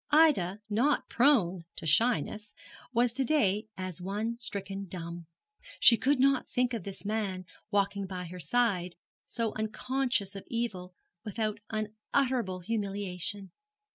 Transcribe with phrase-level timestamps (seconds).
[0.09, 2.55] Ida, not prone to shyness,
[2.91, 5.27] was to day as one stricken dumb.
[5.79, 8.95] She could not think of this man walking by her side,
[9.27, 13.51] so unconscious of evil, without unutterable humiliation.